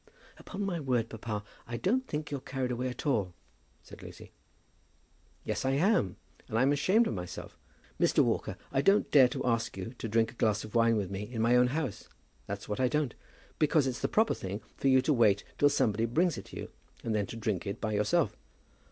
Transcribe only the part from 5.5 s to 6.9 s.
I am; and I'm